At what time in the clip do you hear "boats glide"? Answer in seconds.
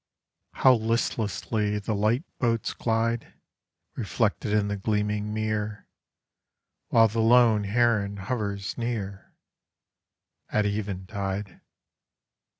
2.39-3.35